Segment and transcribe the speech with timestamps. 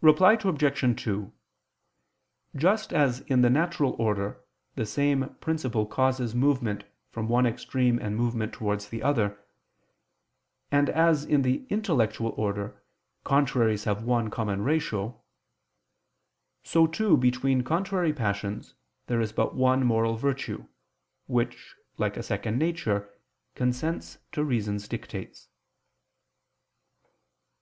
[0.00, 1.02] Reply Obj.
[1.04, 1.32] 2:
[2.56, 4.40] Just as in the natural order
[4.74, 9.38] the same principle causes movement from one extreme and movement towards the other;
[10.72, 12.82] and as in the intellectual order
[13.22, 15.20] contraries have one common ratio;
[16.64, 18.72] so too between contrary passions
[19.08, 20.66] there is but one moral virtue,
[21.26, 23.10] which, like a second nature,
[23.54, 25.48] consents to reason's dictates.